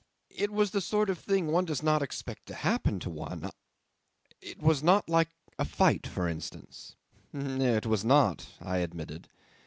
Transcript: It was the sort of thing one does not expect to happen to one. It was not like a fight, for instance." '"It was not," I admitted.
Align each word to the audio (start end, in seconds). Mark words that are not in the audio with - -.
It 0.31 0.49
was 0.49 0.71
the 0.71 0.81
sort 0.81 1.11
of 1.11 1.19
thing 1.19 1.45
one 1.45 1.65
does 1.65 1.83
not 1.83 2.01
expect 2.01 2.47
to 2.47 2.55
happen 2.55 2.99
to 3.01 3.09
one. 3.11 3.51
It 4.41 4.59
was 4.59 4.81
not 4.81 5.07
like 5.07 5.29
a 5.59 5.63
fight, 5.63 6.07
for 6.07 6.27
instance." 6.27 6.95
'"It 7.31 7.85
was 7.85 8.03
not," 8.03 8.47
I 8.59 8.77
admitted. 8.77 9.29